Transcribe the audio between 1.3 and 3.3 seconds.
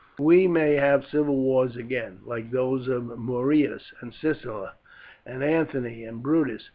wars again, like those of